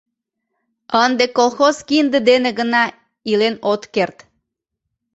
[1.03, 2.83] Ынде колхоз кинде дене гына
[3.31, 4.17] илен от керт.